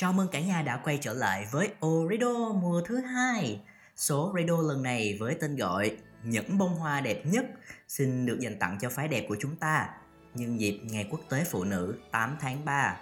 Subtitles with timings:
[0.00, 3.60] Chào mừng cả nhà đã quay trở lại với Orido mùa thứ hai.
[3.96, 7.44] Số Radio lần này với tên gọi Những bông hoa đẹp nhất
[7.88, 9.88] xin được dành tặng cho phái đẹp của chúng ta
[10.34, 12.96] nhân dịp Ngày Quốc tế Phụ nữ 8 tháng 3.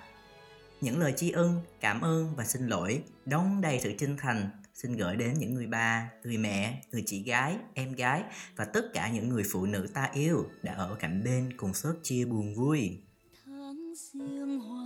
[0.81, 4.97] Những lời tri ân, cảm ơn và xin lỗi đong đầy sự chân thành xin
[4.97, 8.23] gửi đến những người ba, người mẹ, người chị gái, em gái
[8.57, 11.95] và tất cả những người phụ nữ ta yêu đã ở cạnh bên cùng sớt
[12.03, 13.01] chia buồn vui.
[13.47, 14.78] tháng riêng hoa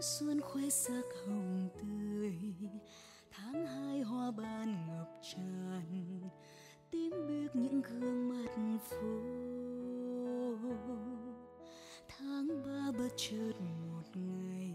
[0.00, 2.34] xuân khoe sắc hồng tươi.
[3.30, 6.20] Tháng hai hoa ban ngập tràn,
[6.90, 9.06] tím biếc những gương mặt phố
[12.08, 14.74] tháng ba bất chợt một ngày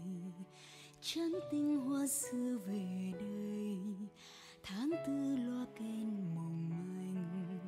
[1.00, 3.76] chán tinh hoa xưa về đây.
[4.62, 7.58] Tháng tư loa kèn mộng manh,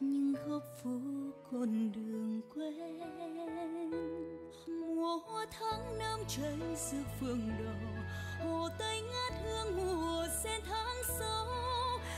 [0.00, 1.00] nhưng góc phố
[1.50, 3.16] con đường quen
[4.66, 7.72] mùa hoa tháng năm cháy rực phương đỏ
[8.44, 11.46] hồ tây ngát hương mùa sen tháng sáu.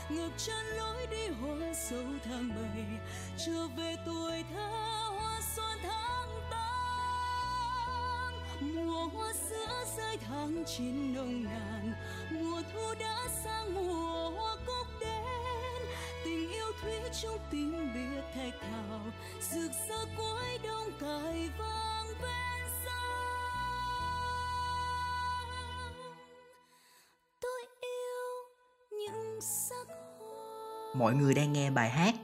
[0.09, 2.85] Ngược chân lối đi hoa sâu tháng bảy,
[3.45, 4.67] trở về tuổi thơ
[5.17, 8.33] hoa xuân tháng tám.
[8.61, 11.93] Mùa hoa sữa rơi tháng chín nồng nàn,
[12.31, 14.87] mùa thu đã sang mùa hoa cúc
[17.11, 18.99] trong thủy chung tim biệt thạch thảo,
[19.41, 23.09] rực rỡ cuối đông cài vang ven sông
[27.41, 28.43] tôi yêu
[28.91, 29.87] những sắc
[30.19, 32.15] hoa Mọi người đang nghe bài hát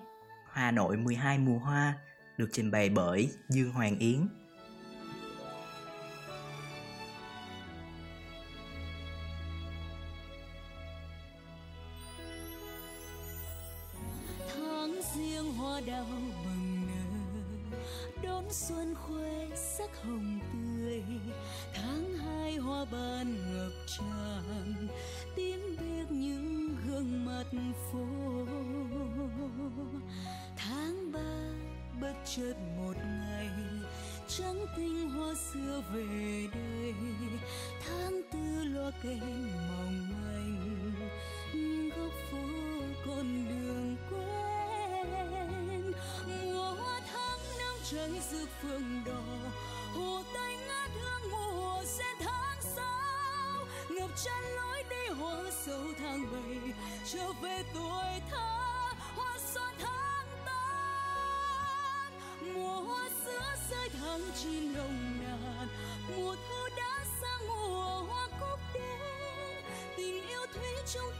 [0.52, 1.94] Hà Nội 12 mùa hoa
[2.38, 4.28] được trình bày bởi Dương Hoàng Yến.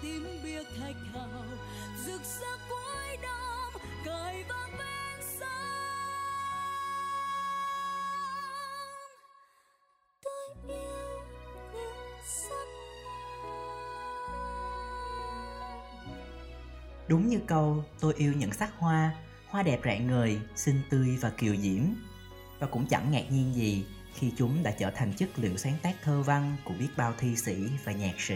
[0.06, 1.46] Trong biếc thạch hào
[2.06, 3.72] rực rỡ cuối năm
[4.06, 5.86] cài vang bên sông
[10.24, 11.20] tôi yêu
[11.74, 12.68] những sắc
[17.08, 19.16] Đúng như câu tôi yêu những sắc hoa,
[19.48, 21.82] hoa đẹp rạng ngời, xinh tươi và kiều diễm.
[22.60, 25.96] Và cũng chẳng ngạc nhiên gì khi chúng đã trở thành chất liệu sáng tác
[26.04, 28.36] thơ văn của biết bao thi sĩ và nhạc sĩ.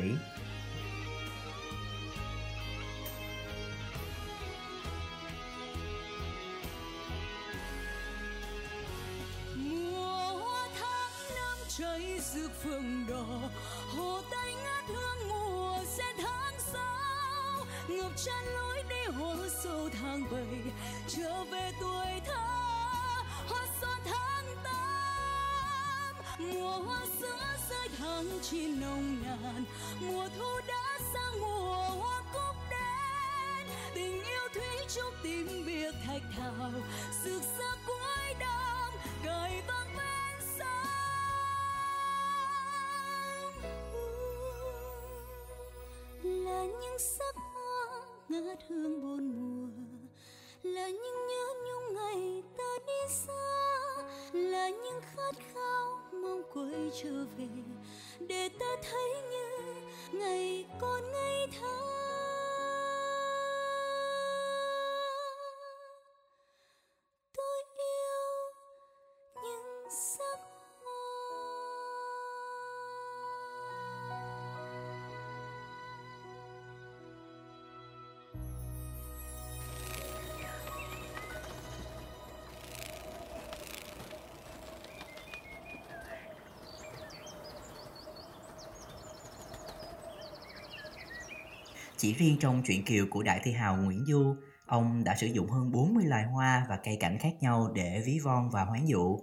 [57.01, 57.58] Quay
[91.99, 94.35] Chỉ riêng trong truyện kiều của đại thi hào Nguyễn Du,
[94.65, 98.19] ông đã sử dụng hơn 40 loài hoa và cây cảnh khác nhau để ví
[98.23, 99.19] von và hoán dụ.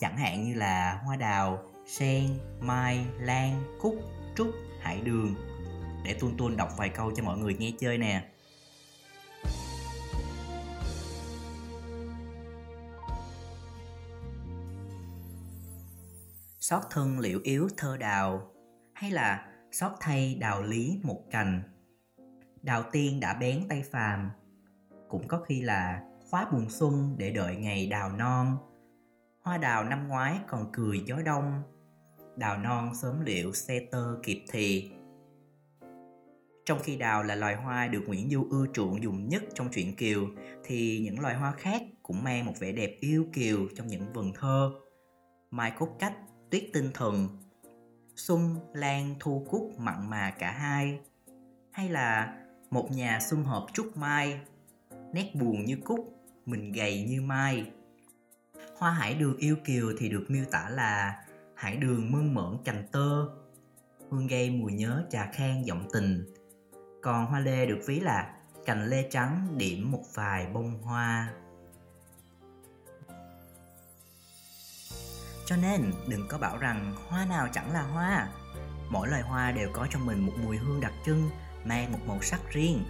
[0.00, 3.94] Chẳng hạn như là hoa đào, sen, mai, lan, cúc,
[4.36, 4.48] trúc,
[4.80, 5.34] hải đường.
[6.04, 8.24] Để Tuân Tuân đọc vài câu cho mọi người nghe chơi nè.
[16.60, 18.52] Xót thân liễu yếu thơ đào
[18.94, 21.71] Hay là xót thay đào lý một cành.
[22.62, 24.30] Đào tiên đã bén tay phàm.
[25.08, 28.56] Cũng có khi là khóa buồn xuân để đợi ngày đào non.
[29.42, 31.62] Hoa đào năm ngoái còn cười gió đông.
[32.36, 34.92] Đào non sớm liệu xe tơ kịp thì.
[36.64, 39.96] Trong khi đào là loài hoa được Nguyễn Du ưa chuộng dùng nhất trong truyện
[39.96, 40.26] Kiều
[40.64, 44.32] Thì những loài hoa khác cũng mang một vẻ đẹp yêu kiều trong những vần
[44.34, 44.72] thơ.
[45.50, 46.14] Mai cốt cách,
[46.50, 47.28] tuyết tinh thần
[48.16, 51.00] Xuân, lan, thu cúc mặn mà cả hai.
[51.72, 52.38] Hay là
[52.72, 54.40] một nhà xuân hợp trúc mai
[55.12, 57.70] Nét buồn như cúc, mình gầy như mai
[58.78, 61.24] Hoa hải đường yêu kiều thì được miêu tả là
[61.54, 63.26] hải đường mơn mởn cành tơ,
[64.10, 66.34] hương gây mùi nhớ trà khen giọng tình.
[67.02, 68.34] Còn hoa lê được ví là
[68.66, 71.32] cành lê trắng điểm một vài bông hoa.
[75.46, 78.28] Cho nên đừng có bảo rằng hoa nào chẳng là hoa.
[78.90, 81.30] Mỗi loài hoa đều có trong mình một mùi hương đặc trưng,
[81.64, 82.84] mang một màu sắc riêng.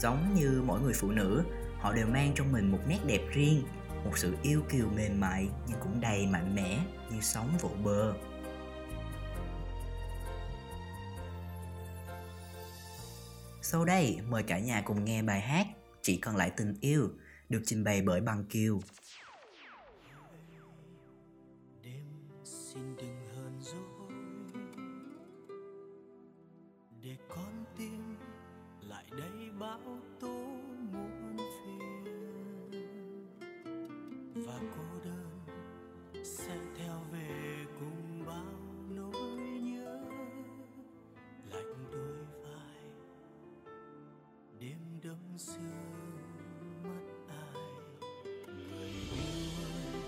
[0.00, 1.44] Giống như mỗi người phụ nữ,
[1.78, 3.62] họ đều mang trong mình một nét đẹp riêng
[4.04, 6.78] một sự yêu kiều mềm mại nhưng cũng đầy mạnh mẽ
[7.10, 8.14] như sóng vỗ bờ
[13.62, 15.66] Sau đây, mời cả nhà cùng nghe bài hát
[16.02, 17.10] Chỉ còn lại tình yêu
[17.48, 18.80] được trình bày bởi Bằng Kiều.
[45.38, 45.58] Đêm
[46.84, 47.62] mất ai
[48.46, 49.18] người yêu
[49.58, 50.02] ơi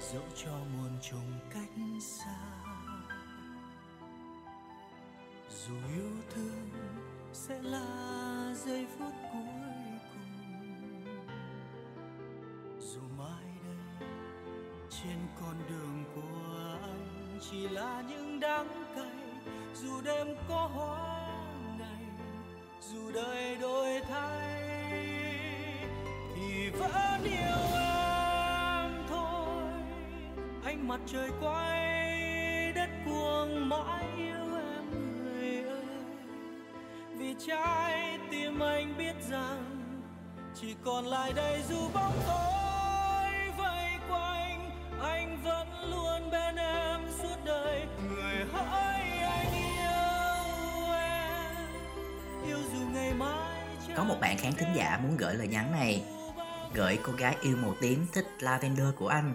[0.00, 1.68] dẫu cho muôn trùng cách
[2.00, 2.38] xa
[5.50, 6.68] dù yêu thương
[7.32, 9.42] sẽ là giây phút cuối
[10.12, 11.06] cùng.
[12.78, 14.08] Dù mai đây,
[14.90, 19.52] trên con đường của anh chỉ là những đắng cay.
[19.74, 21.28] Dù đêm có hoa
[21.78, 22.04] ngày
[22.80, 24.41] dù đời đổi thay
[26.48, 29.62] thì vẫn yêu em thôi.
[30.64, 35.84] Ánh mặt trời quay đất cuồng mãi yêu em người ơi.
[37.18, 39.80] Vì trái tim anh biết rằng
[40.60, 42.52] chỉ còn lại đây dù bóng tối
[45.02, 47.86] anh vẫn luôn bên em suốt đời.
[48.08, 51.66] Người hỡi anh yêu em
[52.46, 53.62] yêu dù ngày mai
[53.96, 56.02] có một bạn khán thính giả muốn gửi lời nhắn này
[56.74, 59.34] gửi cô gái yêu màu tím thích lavender của anh.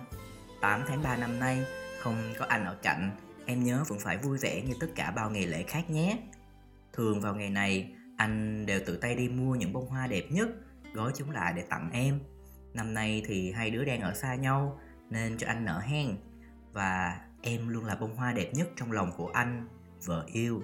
[0.62, 1.66] 8 tháng 3 năm nay,
[2.00, 3.12] không có anh ở cạnh.
[3.46, 6.20] Em nhớ vẫn phải vui vẻ như tất cả bao ngày lễ khác nhé.
[6.94, 10.50] Thường vào ngày này, anh đều tự tay đi mua những bông hoa đẹp nhất,
[10.94, 12.20] gói chúng lại để tặng em.
[12.74, 14.80] Năm nay thì hai đứa đang ở xa nhau,
[15.10, 16.18] nên cho anh nở hen
[16.74, 19.68] và em luôn là bông hoa đẹp nhất trong lòng của anh,
[20.06, 20.62] vợ yêu.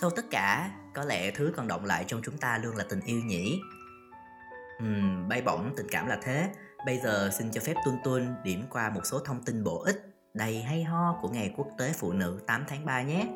[0.00, 3.00] Sau tất cả có lẽ thứ còn động lại trong chúng ta luôn là tình
[3.04, 3.60] yêu nhỉ
[4.78, 6.50] Ừm, bay bổng tình cảm là thế
[6.86, 10.14] Bây giờ xin cho phép Tuân Tuân điểm qua một số thông tin bổ ích
[10.34, 13.26] đầy hay ho của Ngày Quốc tế Phụ nữ 8 tháng 3 nhé.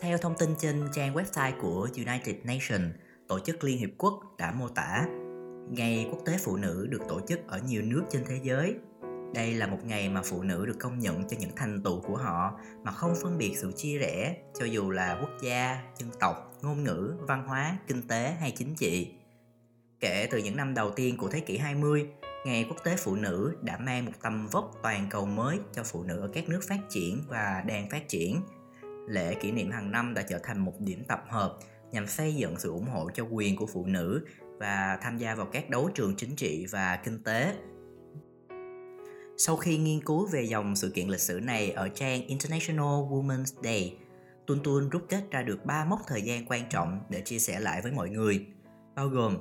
[0.00, 2.94] Theo thông tin trên trang website của United Nations,
[3.28, 5.04] Tổ chức Liên Hiệp Quốc đã mô tả
[5.68, 8.74] Ngày Quốc tế Phụ nữ được tổ chức ở nhiều nước trên thế giới.
[9.34, 12.16] Đây là một ngày mà phụ nữ được công nhận cho những thành tựu của
[12.16, 16.58] họ mà không phân biệt sự chia rẽ cho dù là quốc gia, dân tộc,
[16.62, 19.14] ngôn ngữ, văn hóa, kinh tế hay chính trị.
[20.00, 22.08] Kể từ những năm đầu tiên của thế kỷ 20,
[22.46, 26.02] Ngày Quốc tế Phụ nữ đã mang một tầm vóc toàn cầu mới cho phụ
[26.02, 28.40] nữ ở các nước phát triển và đang phát triển.
[29.08, 31.58] Lễ kỷ niệm hàng năm đã trở thành một điểm tập hợp
[31.92, 34.26] nhằm xây dựng sự ủng hộ cho quyền của phụ nữ
[34.58, 37.54] và tham gia vào các đấu trường chính trị và kinh tế.
[39.36, 43.62] Sau khi nghiên cứu về dòng sự kiện lịch sử này ở trang International Women's
[43.62, 43.96] Day,
[44.46, 47.60] Tuân Tuân rút kết ra được 3 mốc thời gian quan trọng để chia sẻ
[47.60, 48.46] lại với mọi người,
[48.94, 49.36] bao gồm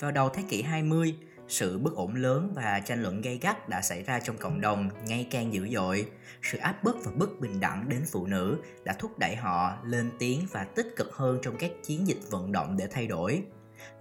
[0.00, 1.16] vào đầu thế kỷ 20,
[1.48, 4.90] sự bất ổn lớn và tranh luận gay gắt đã xảy ra trong cộng đồng
[5.06, 6.06] ngày càng dữ dội.
[6.42, 10.10] Sự áp bức và bất bình đẳng đến phụ nữ đã thúc đẩy họ lên
[10.18, 13.42] tiếng và tích cực hơn trong các chiến dịch vận động để thay đổi.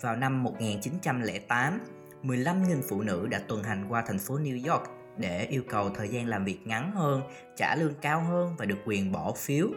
[0.01, 1.79] Vào năm 1908,
[2.24, 4.84] 15.000 phụ nữ đã tuần hành qua thành phố New York
[5.18, 7.22] để yêu cầu thời gian làm việc ngắn hơn,
[7.56, 9.68] trả lương cao hơn và được quyền bỏ phiếu.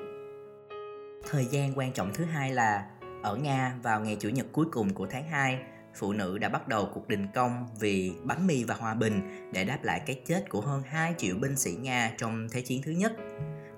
[1.30, 2.86] Thời gian quan trọng thứ hai là
[3.22, 5.58] ở Nga vào ngày Chủ nhật cuối cùng của tháng 2,
[5.94, 9.64] phụ nữ đã bắt đầu cuộc đình công vì bánh mì và hòa bình để
[9.64, 12.92] đáp lại cái chết của hơn 2 triệu binh sĩ Nga trong Thế chiến thứ
[12.92, 13.12] nhất.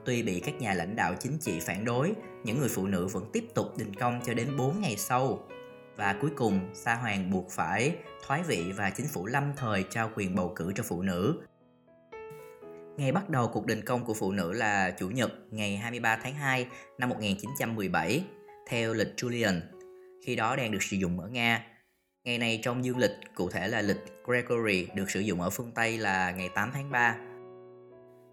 [0.05, 2.13] Tuy bị các nhà lãnh đạo chính trị phản đối,
[2.45, 5.39] những người phụ nữ vẫn tiếp tục đình công cho đến 4 ngày sau.
[5.97, 10.11] Và cuối cùng, Sa Hoàng buộc phải thoái vị và chính phủ lâm thời trao
[10.15, 11.43] quyền bầu cử cho phụ nữ.
[12.97, 16.35] Ngày bắt đầu cuộc đình công của phụ nữ là Chủ nhật ngày 23 tháng
[16.35, 16.67] 2
[16.99, 18.25] năm 1917
[18.69, 19.61] theo lịch Julian,
[20.27, 21.77] khi đó đang được sử dụng ở Nga
[22.27, 25.73] Ngày này trong dương lịch, cụ thể là lịch Gregory được sử dụng ở phương
[25.75, 27.17] Tây là ngày 8 tháng 3.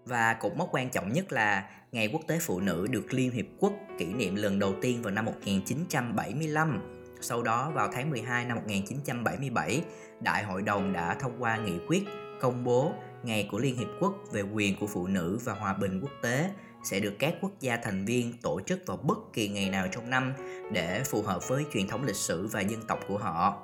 [0.04, 3.46] Và cột mốc quan trọng nhất là Ngày Quốc tế Phụ nữ được Liên Hiệp
[3.58, 6.93] Quốc kỷ niệm lần đầu tiên vào năm 1975.
[7.24, 9.82] Sau đó vào tháng 12 năm 1977,
[10.20, 12.04] Đại hội đồng đã thông qua nghị quyết
[12.40, 16.00] công bố Ngày của Liên Hiệp Quốc về quyền của phụ nữ và hòa bình
[16.00, 16.50] quốc tế
[16.82, 20.10] sẽ được các quốc gia thành viên tổ chức vào bất kỳ ngày nào trong
[20.10, 20.32] năm
[20.72, 23.62] để phù hợp với truyền thống lịch sử và dân tộc của họ.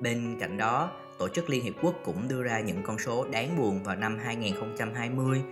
[0.00, 3.56] Bên cạnh đó, Tổ chức Liên Hiệp Quốc cũng đưa ra những con số đáng
[3.58, 5.42] buồn vào năm 2020.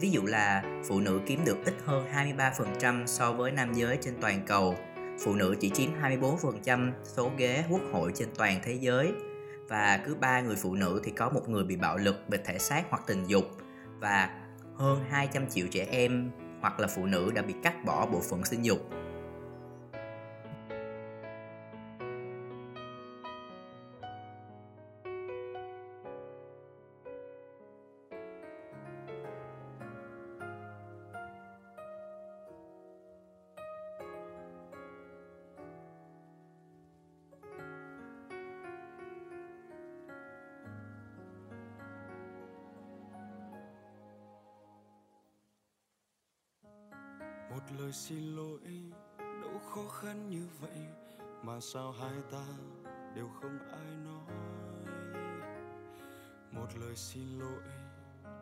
[0.00, 2.06] Ví dụ là phụ nữ kiếm được ít hơn
[2.38, 4.76] 23% so với nam giới trên toàn cầu,
[5.18, 9.12] phụ nữ chỉ chiếm 24% số ghế quốc hội trên toàn thế giới.
[9.68, 12.58] Và cứ ba người phụ nữ thì có một người bị bạo lực về thể
[12.58, 13.44] xác hoặc tình dục.
[14.00, 14.30] Và
[14.74, 16.30] hơn 200 triệu trẻ em
[16.60, 18.78] hoặc là phụ nữ đã bị cắt bỏ bộ phận sinh dục.
[47.86, 48.60] Lời xin lỗi
[49.18, 50.86] đâu khó khăn như vậy
[51.42, 52.44] mà sao hai ta
[53.14, 54.36] đều không ai nói?
[56.50, 57.62] Một lời xin lỗi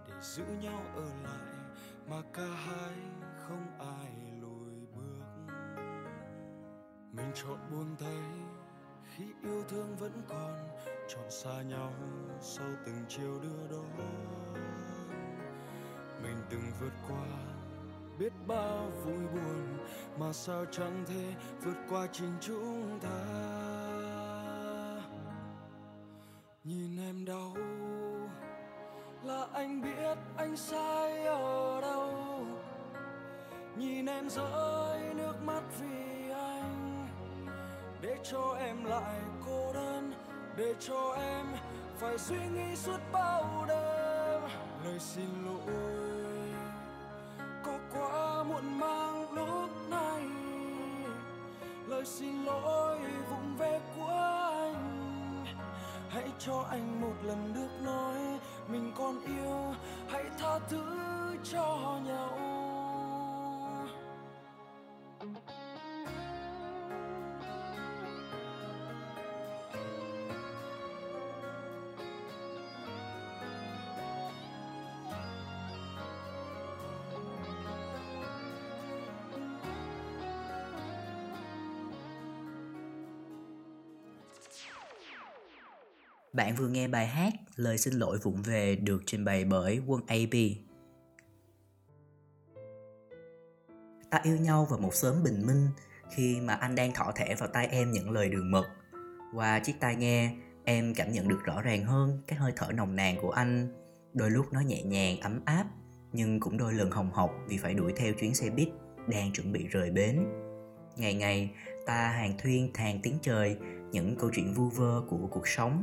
[0.09, 1.55] để giữ nhau ở lại
[2.09, 2.97] mà cả hai
[3.39, 5.25] không ai lùi bước.
[7.13, 8.23] Mình chọn buông tay
[9.05, 10.69] khi yêu thương vẫn còn,
[11.09, 11.93] chọn xa nhau
[12.41, 13.97] sau từng chiều đưa đón.
[16.23, 17.54] Mình từng vượt qua
[18.19, 19.79] biết bao vui buồn
[20.19, 23.19] mà sao chẳng thể vượt qua chính chúng ta.
[26.65, 27.57] Nhìn em đau,
[29.25, 32.15] là anh biết anh sai ở đâu.
[33.77, 37.07] Nhìn em rơi nước mắt vì anh,
[38.01, 40.13] để cho em lại cô đơn,
[40.57, 41.47] để cho em
[41.97, 44.43] phải suy nghĩ suốt bao đêm.
[44.85, 45.84] Lời xin lỗi
[56.39, 58.19] cho anh một lần được nói
[58.69, 59.75] mình còn yêu.
[60.09, 60.85] Hãy tha thứ
[61.53, 62.54] cho nhau.
[86.35, 90.01] Bạn vừa nghe bài hát Lời xin lỗi vụng về được trình bày bởi Quân
[90.07, 90.35] AB.
[94.11, 95.69] Ta yêu nhau vào một sớm bình minh
[96.11, 98.67] khi mà anh đang thỏ thẻ vào tay em những lời đường mật.
[99.35, 102.97] Qua chiếc tai nghe, em cảm nhận được rõ ràng hơn cái hơi thở nồng
[102.97, 103.69] nàn của anh.
[104.15, 105.67] Đôi lúc nó nhẹ nhàng, ấm áp,
[106.13, 108.69] nhưng cũng đôi lần hồng hộc vì phải đuổi theo chuyến xe buýt
[109.09, 110.25] đang chuẩn bị rời bến.
[110.97, 111.51] Ngày ngày,
[111.87, 113.57] ta hàng thuyên thàn tiếng trời,
[113.91, 115.83] những câu chuyện vu vơ của cuộc sống.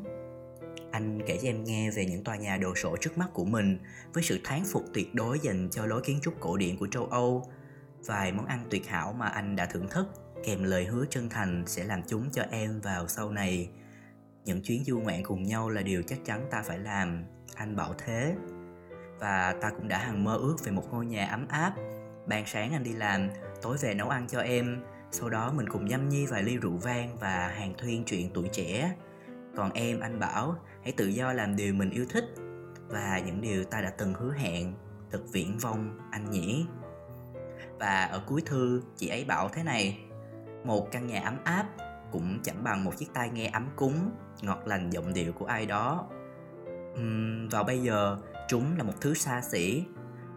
[0.91, 3.79] Anh kể cho em nghe về những tòa nhà đồ sộ trước mắt của mình
[4.13, 7.05] với sự thán phục tuyệt đối dành cho lối kiến trúc cổ điển của châu
[7.05, 7.51] Âu,
[8.05, 10.07] vài món ăn tuyệt hảo mà anh đã thưởng thức
[10.43, 13.69] kèm lời hứa chân thành sẽ làm chúng cho em vào sau này.
[14.45, 17.23] Những chuyến du ngoạn cùng nhau là điều chắc chắn ta phải làm
[17.55, 18.35] anh bảo thế.
[19.19, 21.73] Và ta cũng đã hằng mơ ước về một ngôi nhà ấm áp.
[22.27, 23.29] Ban sáng anh đi làm
[23.61, 24.83] tối về nấu ăn cho em.
[25.11, 28.49] Sau đó mình cùng nhâm nhi vài ly rượu vang và hàng thuyên chuyện tuổi
[28.51, 28.95] trẻ.
[29.55, 32.25] Còn em anh bảo hãy tự do làm điều mình yêu thích
[32.87, 34.73] và những điều ta đã từng hứa hẹn
[35.11, 36.65] thật viễn vông anh nhỉ.
[37.79, 39.99] Và ở cuối thư chị ấy bảo thế này
[40.63, 41.65] một căn nhà ấm áp
[42.11, 45.65] cũng chẳng bằng một chiếc tai nghe ấm cúng ngọt lành giọng điệu của ai
[45.65, 46.07] đó.
[46.93, 48.17] Uhm, vào bây giờ
[48.47, 49.83] chúng là một thứ xa xỉ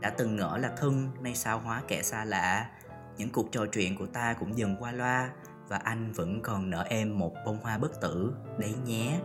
[0.00, 2.70] đã từng ngỡ là thân nay sao hóa kẻ xa lạ.
[3.16, 5.30] Những cuộc trò chuyện của ta cũng dần qua loa
[5.68, 9.20] và anh vẫn còn nợ em một bông hoa bất tử đấy nhé.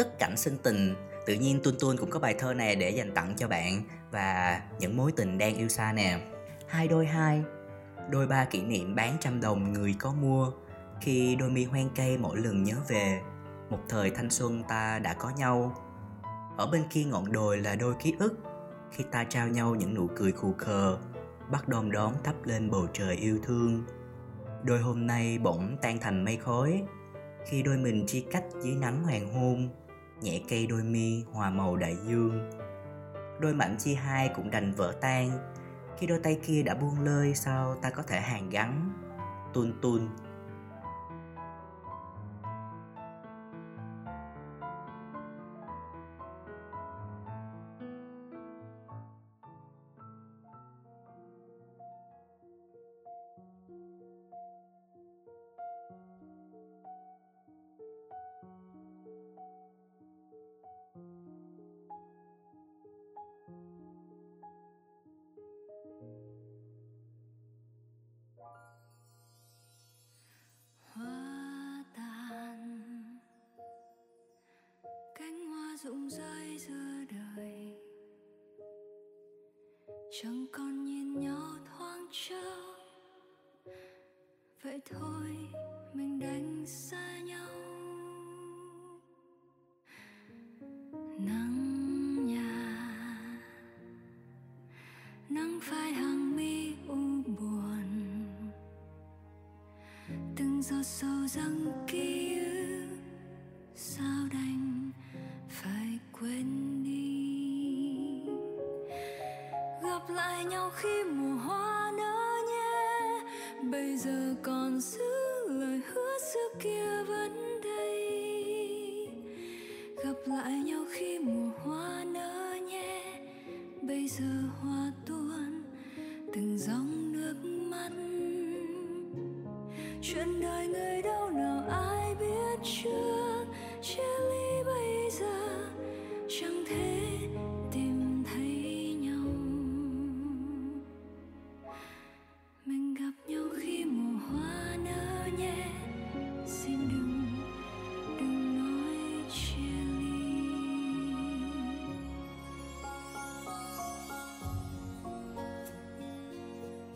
[0.00, 0.94] Tất cảnh sinh tình.
[1.26, 4.60] Tự nhiên tuân tuân cũng có bài thơ này để dành tặng cho bạn và
[4.78, 6.20] những mối tình đang yêu xa nè.
[6.68, 7.42] Hai đôi hai,
[8.10, 10.52] đôi ba kỷ niệm bán trăm đồng người có mua.
[11.00, 13.20] Khi đôi mi hoen cây mỗi lần nhớ về,
[13.70, 15.74] một thời thanh xuân ta đã có nhau.
[16.56, 18.38] Ở bên kia ngọn đồi là đôi ký ức.
[18.92, 20.98] Khi ta trao nhau những nụ cười khù khờ,
[21.50, 23.84] bắt đom đóm thắp lên bầu trời yêu thương.
[24.62, 26.82] Đôi hôm nay bỗng tan thành mây khói.
[27.46, 29.68] Khi đôi mình chia cách dưới nắng hoàng hôn
[30.22, 32.50] nhẹ cây đôi mi hòa màu đại dương.
[33.40, 35.30] Đôi mảnh chia hai cũng đành vỡ tan.
[35.98, 38.92] Khi đôi tay kia đã buông lơi, sao ta có thể hàn gắn?
[39.54, 40.08] Tuôn tuôn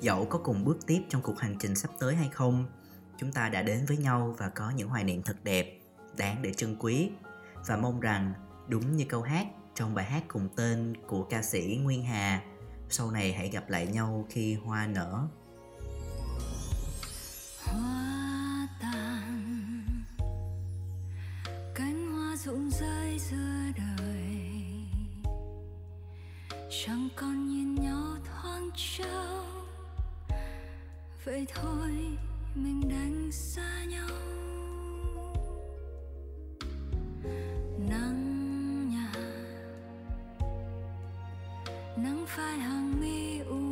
[0.05, 2.67] dẫu có cùng bước tiếp trong cuộc hành trình sắp tới hay không,
[3.19, 5.81] chúng ta đã đến với nhau và có những hoài niệm thật đẹp,
[6.17, 7.11] đáng để trân quý.
[7.67, 8.33] Và mong rằng,
[8.69, 12.43] đúng như câu hát, trong bài hát cùng tên của ca sĩ nguyên hà,
[12.89, 15.29] sau này hãy gặp lại nhau khi hoa nở.
[42.27, 43.64] 翻航迷雾。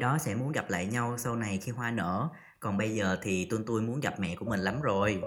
[0.00, 2.28] đó sẽ muốn gặp lại nhau sau này khi hoa nở.
[2.60, 5.22] Còn bây giờ thì tuân tôi muốn gặp mẹ của mình lắm rồi.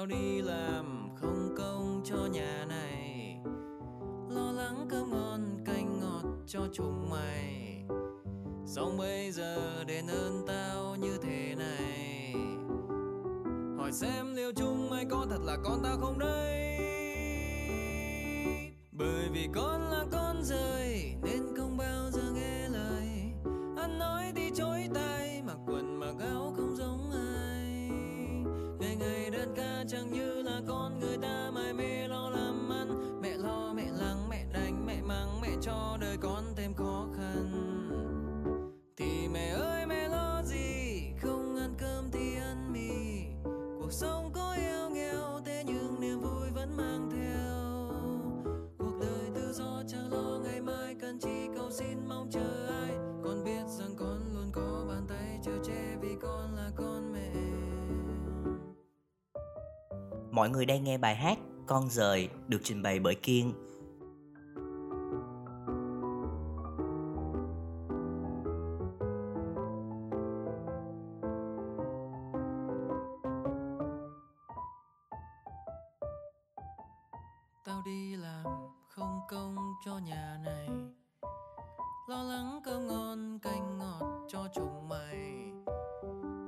[0.00, 3.36] tao đi làm không công cho nhà này?
[4.30, 7.84] Lo lắng cơm ngon, canh ngọt cho chúng mày.
[8.66, 12.34] Xong bây giờ đền ơn tao như thế này.
[13.78, 16.78] Hỏi xem liệu chúng mày có thật là con tao không đây?
[18.92, 21.49] Bởi vì con là con rơi nên
[35.62, 37.50] cho đời con thêm khó khăn.
[38.96, 41.02] Thì mẹ ơi, mẹ lo gì?
[41.22, 42.90] Không ăn cơm thì ăn mì.
[43.80, 47.46] Cuộc sống có yêu nghèo, thế nhưng niềm vui vẫn mang theo.
[48.78, 52.90] Cuộc đời tự do chẳng lo, ngày mai cần chỉ cầu xin mong chờ ai.
[53.24, 57.32] Con biết rằng con luôn có bàn tay chờ che vì con là con mẹ.
[60.30, 63.52] Mọi người đang nghe bài hát Con rời được trình bày bởi Kiên.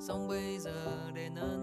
[0.03, 1.62] xong bây giờ để nỡ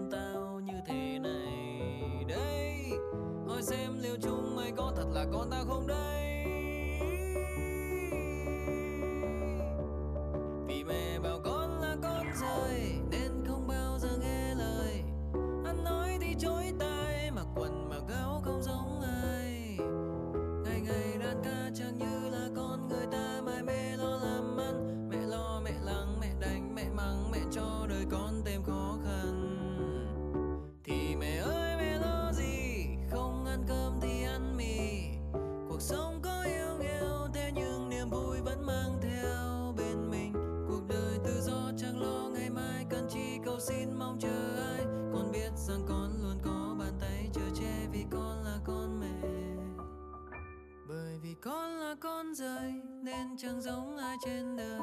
[52.30, 54.80] muốn rơi, nên chẳng giống ai trên đời.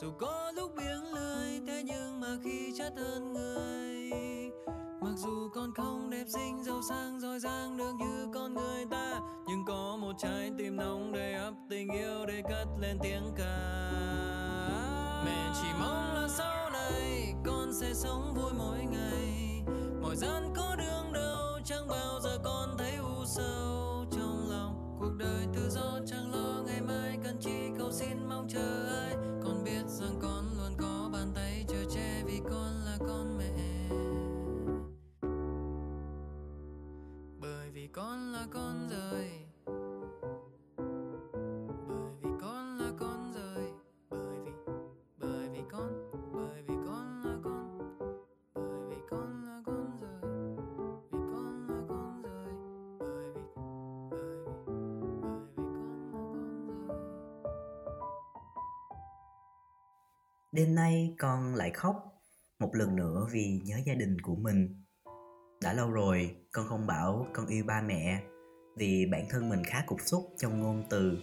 [0.00, 4.10] Dù có lúc biếng lười thế nhưng mà khi chất hơn người.
[5.00, 9.20] Mặc dù con không đẹp xinh, giàu sang, giỏi giang, được như con người ta,
[9.46, 13.90] nhưng có một trái tim nóng đầy ấp tình yêu để cất lên tiếng ca.
[15.24, 19.62] Mẹ chỉ mong là sau này con sẽ sống vui mỗi ngày.
[20.02, 23.81] Mọi gian có đường đâu chẳng bao giờ con thấy u sầu.
[60.52, 61.96] Đêm nay con lại khóc
[62.58, 64.84] một lần nữa vì nhớ gia đình của mình.
[65.62, 68.22] Đã lâu rồi con không bảo con yêu ba mẹ
[68.76, 71.18] vì bản thân mình khá cục xúc trong ngôn từ.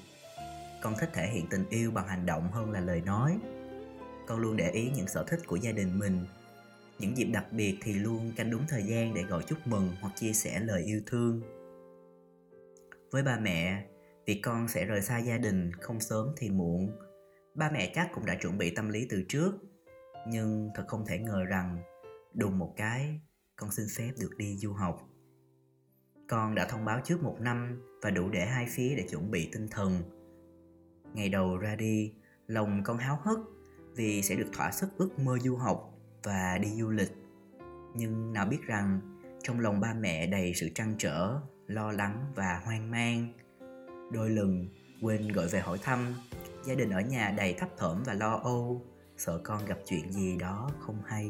[0.84, 3.38] Con thích thể hiện tình yêu bằng hành động hơn là lời nói.
[4.28, 6.26] Con luôn để ý những sở thích của gia đình mình.
[7.00, 10.13] Những dịp đặc biệt thì luôn canh đúng thời gian để gọi chúc mừng hoặc
[10.15, 11.42] chia sẻ lời yêu thương.
[13.12, 13.86] Với ba mẹ,
[14.26, 16.92] việc con sẽ rời xa gia đình không sớm thì muộn
[17.60, 19.52] ba mẹ chắc cũng đã chuẩn bị tâm lý từ trước,
[20.28, 21.78] nhưng thật không thể ngờ rằng
[22.34, 23.22] đùng một cái,
[23.56, 25.10] con xin phép được đi du học.
[26.28, 29.50] Con đã thông báo trước một năm và đủ để hai phía để chuẩn bị
[29.52, 30.02] tinh thần.
[31.13, 32.13] Ngày đầu ra đi,
[32.48, 33.39] lòng con háo hức
[33.95, 35.93] vì sẽ được thỏa sức ước mơ du học
[36.24, 37.12] và đi du lịch.
[37.95, 39.00] Nhưng nào biết rằng,
[39.43, 43.34] trong lòng ba mẹ đầy sự trăn trở, lo lắng và hoang mang,
[44.12, 44.67] đôi lần
[45.02, 46.13] quên gọi về hỏi thăm
[46.65, 48.86] gia đình ở nhà đầy thấp thỏm và lo âu.
[49.17, 51.30] Sợ con gặp chuyện gì đó không hay.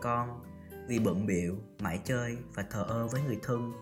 [0.00, 0.40] Con,
[0.88, 3.72] vì bận biệu mãi chơi và thờ ơ với người thân.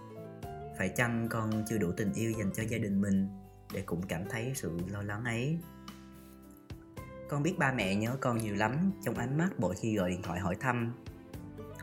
[0.79, 3.29] Phải chăng con chưa đủ tình yêu dành cho gia đình mình
[3.73, 5.59] để cũng cảm thấy sự lo lắng ấy?
[7.29, 10.23] Con biết ba mẹ nhớ con nhiều lắm trong ánh mắt mỗi khi gọi điện
[10.23, 10.93] thoại hỏi thăm.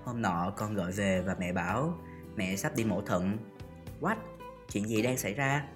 [0.03, 1.97] Hôm nọ con gọi về và mẹ bảo,
[2.35, 3.37] mẹ sắp đi mổ thận.
[4.01, 4.15] What?
[4.71, 5.67] Chuyện gì đang xảy ra?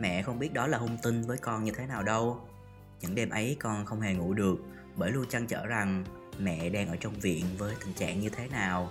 [0.00, 2.40] Mẹ không biết đó là hung tin với con như thế nào đâu.
[3.00, 4.56] Những đêm ấy con không hề ngủ được
[4.96, 6.04] bởi luôn trăn trở rằng
[6.38, 8.90] mẹ đang ở trong viện với tình trạng như thế nào.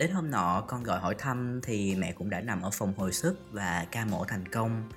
[0.00, 3.12] Đến hôm nọ con gọi hỏi thăm thì mẹ cũng đã nằm ở phòng hồi
[3.12, 4.90] sức và ca mổ thành công.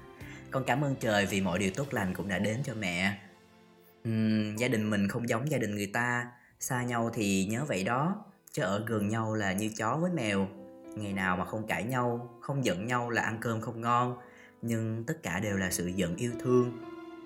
[0.52, 3.20] Con cảm ơn trời vì mọi điều tốt lành cũng đã đến cho mẹ.
[4.10, 6.28] Uhm, gia đình mình không giống gia đình người ta,
[6.60, 10.48] xa nhau thì nhớ vậy đó, chứ ở gần nhau là như chó với mèo.
[10.96, 14.18] Ngày nào mà không cãi nhau, không giận nhau là ăn cơm không ngon,
[14.62, 16.78] nhưng tất cả đều là sự giận yêu thương.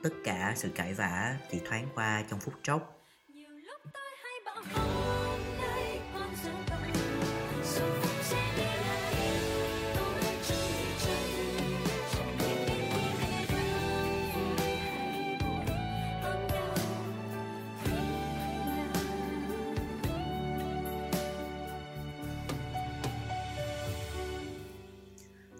[0.03, 3.01] Tất cả sự cãi vã chỉ thoáng qua trong phút chốc.
[3.27, 4.96] nhiều lúc tôi hay bảo không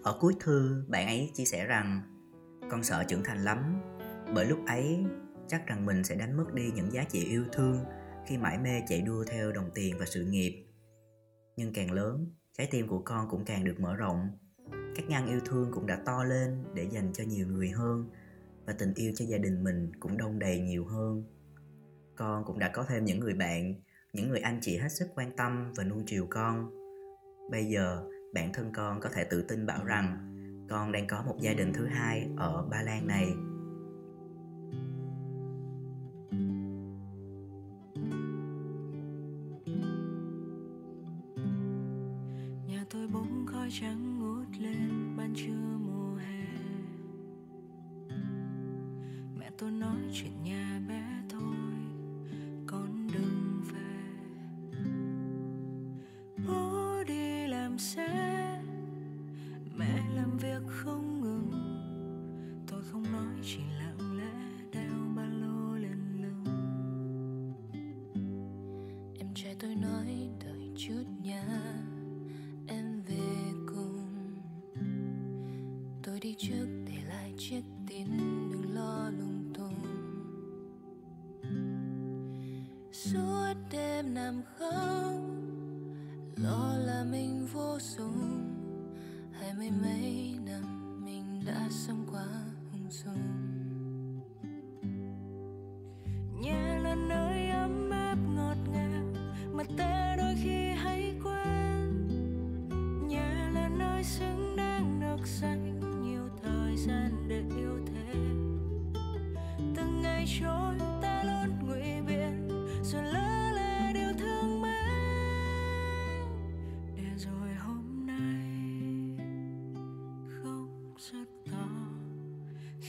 [0.08, 2.02] Ở cuối thư, bạn ấy chia sẻ rằng
[2.70, 3.80] Con sợ trưởng thành lắm
[4.34, 5.04] Bởi lúc ấy
[5.48, 7.84] chắc rằng mình sẽ đánh mất đi những giá trị yêu thương
[8.26, 10.66] Khi mãi mê chạy đua theo đồng tiền và sự nghiệp.
[11.56, 12.26] Nhưng càng lớn,
[12.58, 14.28] trái tim của con cũng càng được mở rộng.
[14.96, 18.10] Các ngăn yêu thương cũng đã to lên để dành cho nhiều người hơn
[18.66, 21.24] Và tình yêu cho gia đình mình cũng đông đầy nhiều hơn.
[22.16, 23.74] Con cũng đã có thêm những người bạn
[24.12, 26.70] Những người anh chị hết sức quan tâm và nuôi chiều con.
[27.50, 30.18] Bây giờ bản thân con có thể tự tin bảo rằng
[30.68, 33.26] con đang có một gia đình thứ hai ở Ba Lan này.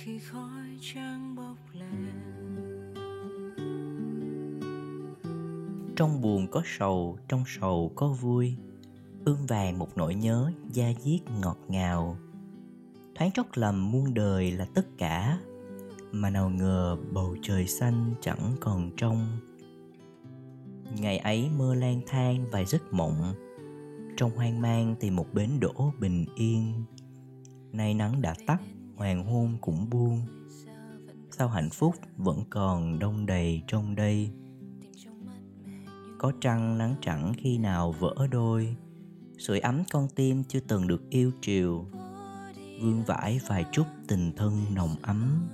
[0.03, 2.09] Khi khói trắng bốc lên.
[5.95, 8.55] Trong buồn có sầu, trong sầu có vui.
[9.25, 12.17] Ươm vàng một nỗi nhớ, da diết ngọt ngào.
[13.15, 15.39] Thoáng chốc lầm muôn đời là tất cả.
[16.12, 19.39] Mà nào ngờ bầu trời xanh chẳng còn trong
[20.99, 23.33] Ngày ấy mơ lang thang vài giấc mộng.
[24.17, 26.83] Trong hoang mang tìm một bến đỗ bình yên.
[27.71, 28.62] Nay nắng đã tắt,
[28.99, 30.21] hoàng hôn cũng buông.
[31.31, 34.29] Sao hạnh phúc vẫn còn đông đầy trong đây?
[36.17, 38.75] Có trăng nắng chẳng khi nào vỡ đôi?
[39.38, 41.85] Sưởi ấm con tim chưa từng được yêu chiều.
[42.81, 45.47] Vương vãi vài chút tình thân nồng ấm.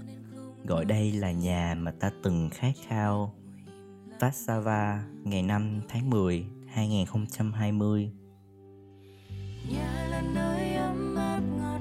[0.64, 3.34] Gọi đây là nhà mà ta từng khát khao.
[4.20, 8.12] Vassava, ngày 5 tháng 10 2020
[9.70, 11.75] nhà là nơi ấm áp ngọt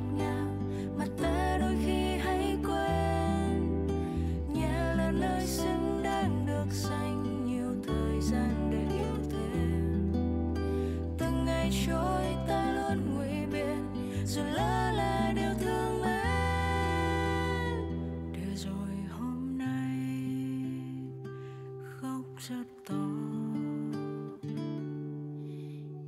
[22.49, 22.95] rất to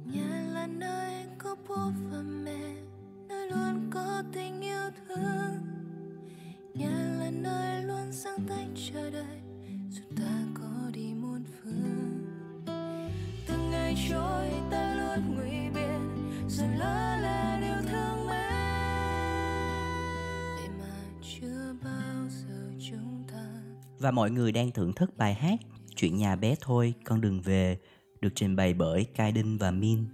[0.05, 1.75] nhà là nơi có bố
[2.11, 2.75] và mẹ
[3.29, 5.55] nơi luôn có tình yêu thương.
[6.75, 9.41] Nhà là nơi luôn giang tay chờ đợi
[9.91, 12.25] dù ta có đi muôn phương.
[13.49, 18.53] Từng ngày trôi ta luôn ngụy biện rồi lỡ là điều thương mến
[20.57, 23.63] vậy mà chưa bao giờ chúng ta
[23.99, 25.59] Và mọi người đang thưởng thức bài hát
[25.97, 27.79] Chuyện nhà bé thôi, con đừng về,
[28.21, 30.05] được trình bày bởi Kai Đinh và Min.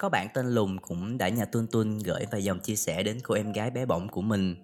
[0.00, 3.18] Có bạn tên Lùng cũng đã nhờ Tuân Tuân gửi vài dòng chia sẻ đến
[3.22, 4.54] cô em gái bé bỏng của mình.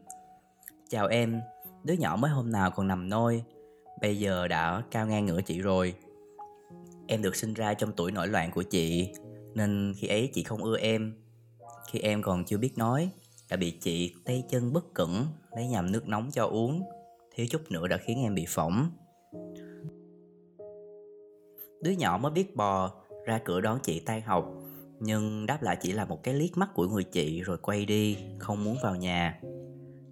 [0.89, 1.41] Chào em,
[1.85, 3.45] đứa nhỏ mới hôm nào còn nằm nôi,
[4.01, 5.95] bây giờ đã cao ngang ngửa chị rồi.
[7.07, 9.13] Em được sinh ra trong tuổi nổi loạn của chị,
[9.55, 11.15] nên khi ấy chị không ưa em.
[11.91, 13.11] Khi em còn chưa biết nói,
[13.51, 15.27] đã bị chị tay chân bất cẩn
[15.57, 16.83] lấy nhầm nước nóng cho uống,
[17.35, 18.91] thiếu chút nữa đã khiến em bị phỏng.
[21.83, 22.91] Đứa nhỏ mới biết bò,
[23.25, 24.56] ra cửa đón chị tan học,
[25.01, 28.19] nhưng đáp lại chỉ là một cái liếc mắt của người chị rồi quay đi,
[28.39, 29.41] không muốn vào nhà.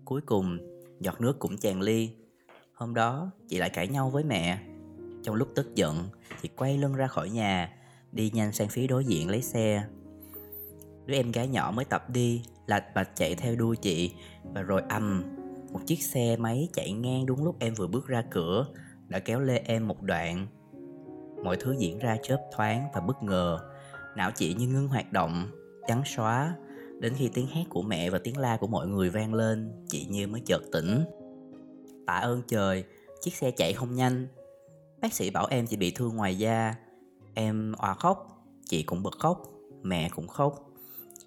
[0.04, 0.58] Cuối cùng,
[1.00, 2.10] giọt nước cũng tràn ly.
[2.74, 4.58] Hôm đó, chị lại cãi nhau với mẹ.
[5.22, 6.08] Trong lúc tức giận,
[6.42, 7.72] chị quay lưng ra khỏi nhà,
[8.12, 9.84] đi nhanh sang phía đối diện lấy xe.
[11.06, 14.12] Đứa em gái nhỏ mới tập đi, lạch bạch chạy theo đuôi chị,
[14.54, 15.22] và rồi ầm,
[15.72, 18.66] một chiếc xe máy chạy ngang đúng lúc em vừa bước ra cửa,
[19.08, 20.46] đã kéo lê em một đoạn.
[21.44, 23.73] Mọi thứ diễn ra chớp thoáng và bất ngờ,
[24.16, 25.48] não chị như ngưng hoạt động,
[25.88, 26.56] trắng xóa,
[27.00, 30.06] đến khi tiếng hét của mẹ và tiếng la của mọi người vang lên, chị
[30.10, 31.04] như mới chợt tỉnh.
[32.06, 32.84] Tạ ơn trời,
[33.20, 34.28] chiếc xe chạy không nhanh.
[35.00, 36.74] Bác sĩ bảo em chỉ bị thương ngoài da.
[37.34, 39.42] Em òa khóc, chị cũng bật khóc,
[39.82, 40.70] mẹ cũng khóc.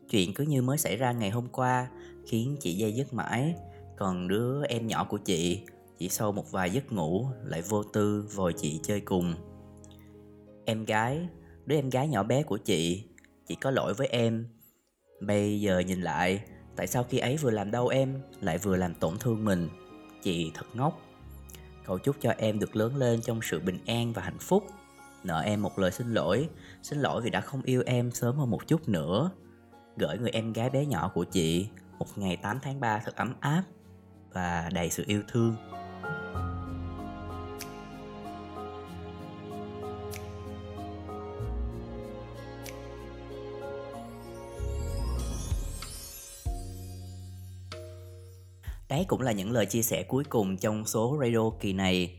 [0.09, 1.89] Chuyện cứ như mới xảy ra ngày hôm qua,
[2.25, 3.55] khiến chị dây dứt mãi.
[3.97, 5.65] Còn đứa em nhỏ của chị,
[5.97, 9.33] chỉ sau một vài giấc ngủ lại vô tư vòi chị chơi cùng.
[10.65, 11.27] Em gái,
[11.67, 13.03] đứa em gái nhỏ bé của chị,
[13.47, 14.47] chị có lỗi với em.
[15.21, 16.41] Bây giờ nhìn lại,
[16.77, 19.69] Tại sao khi ấy vừa làm đau em Lại vừa làm tổn thương mình?
[20.23, 21.01] Chị thật ngốc.
[21.85, 24.63] Cậu chúc cho em được lớn lên trong sự bình an và hạnh phúc.
[25.23, 26.49] Nợ em một lời xin lỗi
[26.83, 29.31] Xin lỗi vì đã không yêu em sớm hơn một chút nữa.
[29.97, 31.67] Gửi người em gái bé nhỏ của chị
[31.99, 33.63] Một ngày 8 tháng 3 thật ấm áp
[34.33, 35.55] Và đầy sự yêu thương.
[48.89, 52.15] Đấy cũng là những lời chia sẻ cuối cùng trong số radio kỳ này.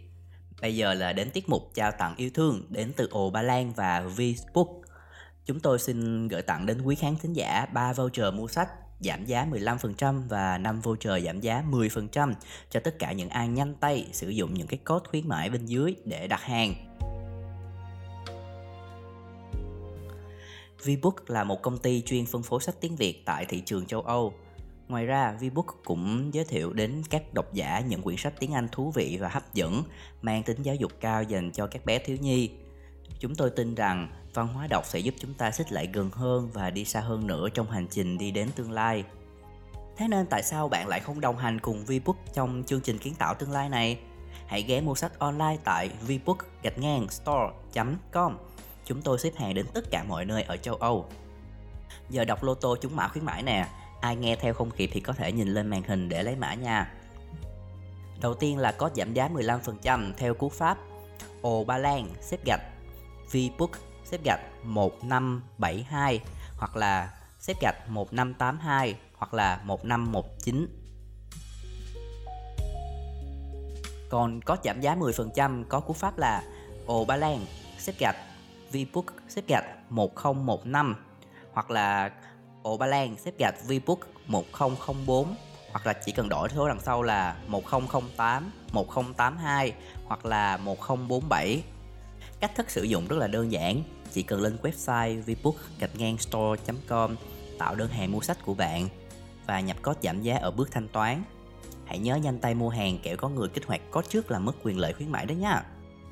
[0.61, 3.73] Bây giờ là đến tiết mục trao tặng yêu thương đến từ Ồ Ba Lan
[3.77, 4.81] và Facebook.
[5.45, 8.69] Chúng tôi xin gửi tặng đến quý khán thính giả 3 voucher mua sách
[9.01, 12.35] giảm giá 15% và 5 voucher giảm giá 10%
[12.71, 15.67] cho tất cả những ai nhanh tay sử dụng những cái code khuyến mãi bên
[15.67, 16.75] dưới để đặt hàng.
[20.85, 24.01] Vbook là một công ty chuyên phân phối sách tiếng Việt tại thị trường châu
[24.01, 24.35] Âu.
[24.89, 28.69] Ngoài ra, Vbook cũng giới thiệu đến các độc giả những quyển sách tiếng Anh
[28.73, 29.83] thú vị và hấp dẫn,
[30.23, 32.51] mang tính giáo dục cao dành cho các bé thiếu nhi.
[33.19, 36.51] Chúng tôi tin rằng văn hóa đọc sẽ giúp chúng ta xích lại gần hơn
[36.53, 39.05] và đi xa hơn nữa trong hành trình đi đến tương lai.
[39.97, 43.15] Thế nên tại sao bạn lại không đồng hành cùng Vbook trong chương trình kiến
[43.15, 43.99] tạo tương lai này?
[44.47, 48.37] Hãy ghé mua sách online tại vbook gạch ngang store.com.
[48.85, 51.07] Chúng tôi xếp hàng đến tất cả mọi nơi ở châu Âu.
[52.11, 53.69] Giờ đọc lô tô trúng mã khuyến mãi nè,
[54.01, 56.55] ai nghe theo không kịp thì có thể nhìn lên màn hình để lấy mã
[56.55, 56.95] nha.
[58.21, 60.79] Đầu tiên là có giảm giá 15% theo cú pháp
[61.43, 62.61] Ồ, Ba Lan, xếp gạch
[63.33, 63.71] Vbook
[64.05, 66.21] xếp gạch 1572
[66.57, 70.67] hoặc là xếp gạch 1582 hoặc là 1519.
[74.11, 76.43] Còn có giảm giá 10% có cú pháp là
[76.87, 77.47] Ồ, Ba Lan,
[77.79, 78.17] xếp gạch
[78.73, 80.97] Vbook xếp gạch 1015
[81.53, 82.11] hoặc là
[82.63, 85.35] Ồ Ba Lan xếp gạch Vbook 1004
[85.73, 89.73] hoặc là chỉ cần đổi số đằng sau là 1008, 1082
[90.05, 91.63] hoặc là 1047.
[92.41, 93.83] Cách thức sử dụng rất là đơn giản,
[94.13, 97.17] chỉ cần lên website vbook gạch ngang store.com
[97.59, 98.89] tạo đơn hàng mua sách của bạn
[99.47, 101.23] và nhập code giảm giá ở bước thanh toán.
[101.85, 104.53] Hãy nhớ nhanh tay mua hàng kẻo có người kích hoạt code trước là mất
[104.63, 105.63] quyền lợi khuyến mãi đó nha.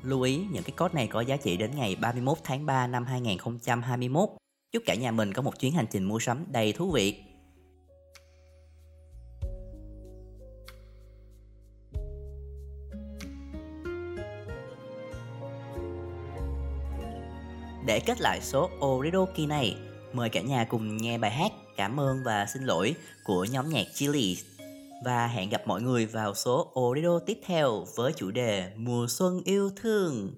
[0.03, 3.05] Lưu ý những cái code này có giá trị đến ngày 31 tháng 3 năm
[3.05, 4.29] 2021.
[4.71, 7.23] Chúc cả nhà mình có một chuyến hành trình mua sắm đầy thú vị.
[17.85, 19.77] Để kết lại số Oridoki này,
[20.13, 23.85] mời cả nhà cùng nghe bài hát Cảm ơn và xin lỗi của nhóm nhạc
[23.93, 24.37] Chili
[25.05, 29.41] và hẹn gặp mọi người vào số Orido tiếp theo với chủ đề Mùa xuân
[29.45, 30.31] yêu thương.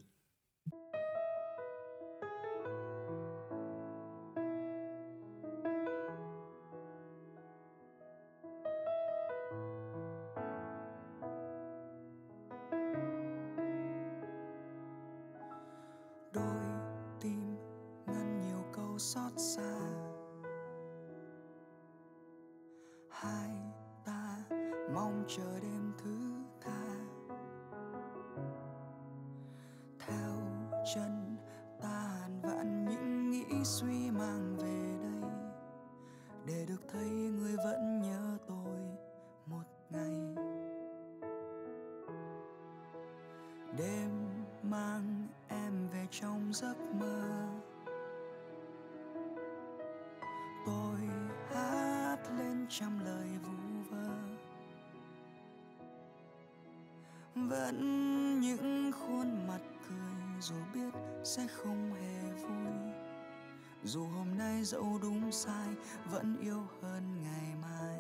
[63.84, 65.68] Dù hôm nay dẫu đúng sai,
[66.06, 67.98] vẫn yêu hơn ngày mai.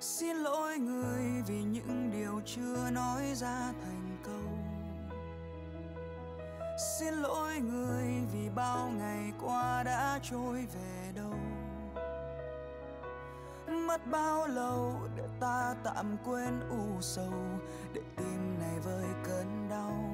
[0.00, 4.58] Xin lỗi người vì những điều chưa nói ra thành câu.
[6.98, 11.34] Xin lỗi người vì bao ngày qua đã trôi về đâu.
[13.86, 17.32] Mất bao lâu để ta tạm quên u sầu,
[17.92, 20.09] để tim này vơi cơn đau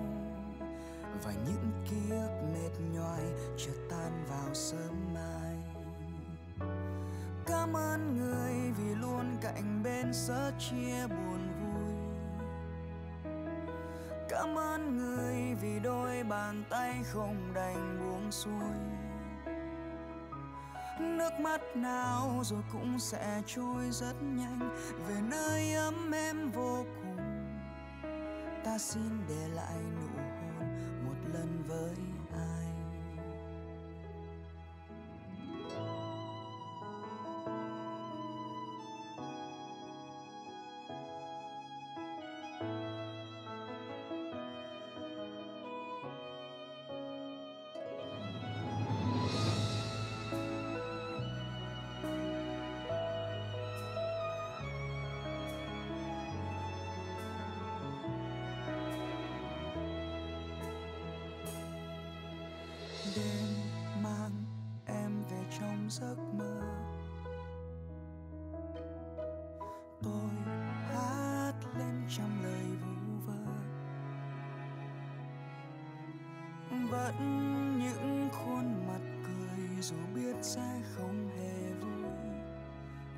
[1.27, 3.23] và những ký ức mệt nhoài
[3.57, 5.57] chưa tan vào sớm mai.
[7.47, 11.95] Cảm ơn người vì luôn cạnh bên sớ chia buồn vui.
[14.29, 18.77] Cảm ơn người vì đôi bàn tay không đành buông xuôi.
[21.01, 24.77] Nước mắt nào rồi cũng sẽ trôi rất nhanh,
[25.09, 27.17] về nơi ấm em vô cùng.
[28.65, 30.06] Ta xin để lại nụ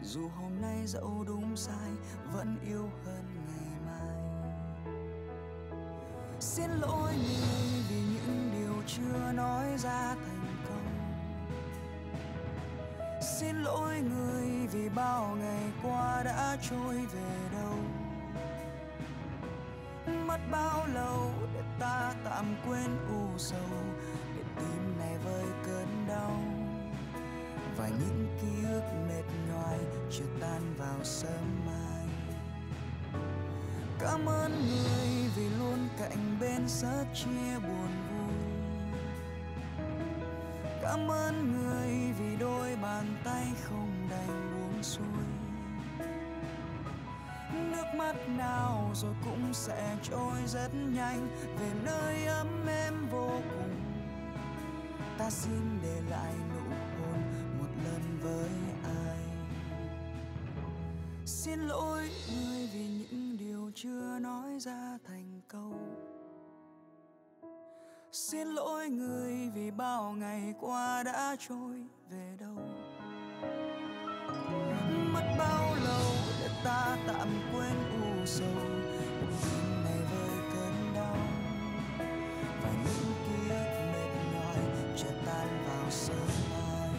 [0.09, 1.91] dù hôm nay dẫu đúng sai,
[2.33, 4.17] vẫn yêu hơn ngày mai.
[6.41, 10.89] Xin lỗi người vì những điều chưa nói ra thành công.
[13.39, 17.75] Xin lỗi người vì bao ngày qua đã trôi về đâu.
[20.27, 23.71] Mất bao lâu để ta tạm quên u sầu,
[24.37, 26.41] để tim này vơi cơn đau.
[27.77, 28.28] Và những
[30.19, 32.07] chưa tan vào sớm mai.
[33.99, 38.35] Cảm ơn người vì luôn cạnh bên sớt chia buồn vui.
[40.83, 45.25] Cảm ơn người vì đôi bàn tay không đành buông xuôi.
[47.53, 53.75] Nước mắt nào rồi cũng sẽ trôi rất nhanh, về nơi ấm êm vô cùng.
[55.19, 56.35] Ta xin để lại
[61.45, 65.75] xin lỗi người vì những điều chưa nói ra thành câu.
[68.13, 72.59] Xin lỗi người vì bao ngày qua đã trôi về đâu.
[75.13, 76.07] Mất bao lâu
[76.41, 78.55] để ta tạm quên u sầu?
[79.41, 81.17] Tim này với cơn đau
[82.63, 84.59] và những ký ức mệt nhoài
[84.97, 86.91] chợt tan vào sương mai.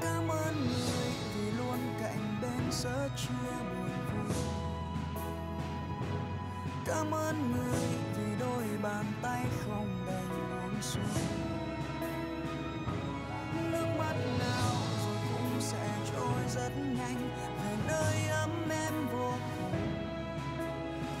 [0.00, 0.93] Cảm ơn người
[2.82, 4.34] cạnh chia buồn vui
[6.86, 11.24] cảm ơn người vì đôi bàn tay không đành buông xuôi.
[13.72, 14.72] Nước mắt nào
[15.04, 19.72] rồi cũng sẽ trôi rất nhanh, về nơi ấm êm vô cùng.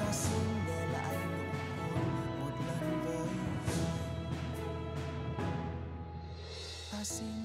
[0.00, 1.44] Ta xin để lại nụ
[1.94, 3.26] hôn một lần với ai
[6.92, 7.43] ta xin